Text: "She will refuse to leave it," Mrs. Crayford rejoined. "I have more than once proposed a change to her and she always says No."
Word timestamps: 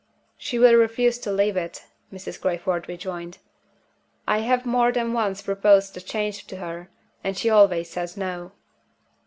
"She 0.35 0.57
will 0.57 0.73
refuse 0.77 1.19
to 1.19 1.31
leave 1.31 1.55
it," 1.55 1.85
Mrs. 2.11 2.41
Crayford 2.41 2.89
rejoined. 2.89 3.37
"I 4.27 4.39
have 4.39 4.65
more 4.65 4.91
than 4.91 5.13
once 5.13 5.43
proposed 5.43 5.95
a 5.95 6.01
change 6.01 6.47
to 6.47 6.55
her 6.55 6.89
and 7.23 7.37
she 7.37 7.51
always 7.51 7.91
says 7.91 8.17
No." 8.17 8.51